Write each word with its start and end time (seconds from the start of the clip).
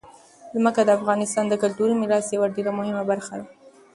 ځمکه 0.55 0.81
د 0.85 0.89
افغانستان 0.99 1.45
د 1.49 1.53
کلتوري 1.63 1.93
میراث 2.01 2.25
یوه 2.35 2.47
ډېره 2.55 2.71
مهمه 2.79 3.03
برخه 3.11 3.33
ده. 3.39 3.45